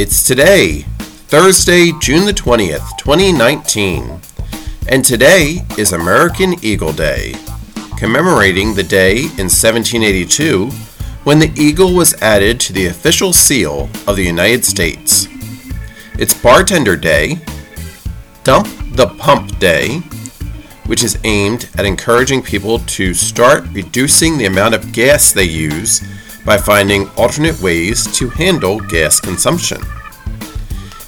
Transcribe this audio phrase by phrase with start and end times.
[0.00, 0.82] It's today,
[1.26, 4.20] Thursday, June the 20th, 2019.
[4.86, 7.34] And today is American Eagle Day,
[7.96, 10.66] commemorating the day in 1782
[11.24, 15.26] when the eagle was added to the official seal of the United States.
[16.16, 17.40] It's Bartender Day,
[18.44, 19.98] Dump the Pump Day,
[20.86, 26.02] which is aimed at encouraging people to start reducing the amount of gas they use
[26.48, 29.82] by finding alternate ways to handle gas consumption.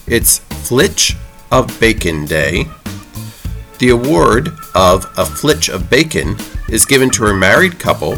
[0.07, 1.17] It's Flitch
[1.51, 2.67] of Bacon Day.
[3.79, 6.37] The award of a flitch of bacon
[6.69, 8.17] is given to a married couple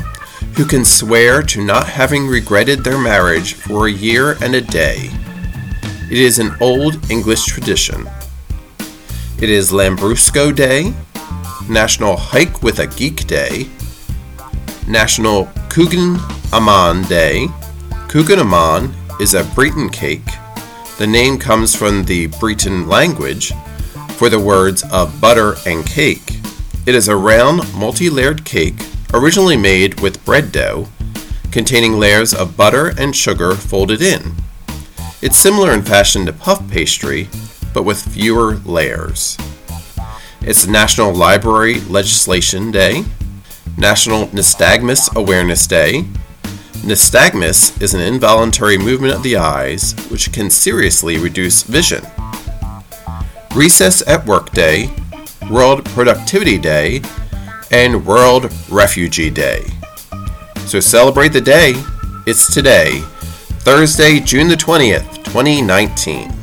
[0.57, 5.09] who can swear to not having regretted their marriage for a year and a day.
[6.11, 8.11] It is an old English tradition.
[9.41, 10.93] It is Lambrusco Day,
[11.69, 13.69] National Hike with a Geek Day,
[14.89, 16.19] National Kouign
[16.53, 17.47] Amann Day.
[18.07, 20.27] Kouign Amann is a Breton cake.
[20.99, 23.55] The name comes from the Breton language
[24.19, 26.41] for the words of butter and cake.
[26.85, 28.75] It is a round, multi layered cake
[29.15, 30.89] originally made with bread dough,
[31.51, 34.35] containing layers of butter and sugar folded in.
[35.23, 37.31] It's similar in fashion to puff pastry,
[37.73, 39.39] but with fewer layers.
[40.43, 43.05] It's National Library Legislation Day,
[43.79, 46.05] National Nystagmus Awareness Day,
[46.83, 52.05] Nystagmus is an involuntary movement of the eyes which can seriously reduce vision.
[53.55, 54.91] Recess at Work Day,
[55.51, 57.03] World Productivity Day,
[57.71, 59.65] and World Refugee Day.
[60.67, 61.75] So celebrate the day.
[62.27, 63.01] It's today,
[63.61, 66.42] Thursday, June the 20th, 2019.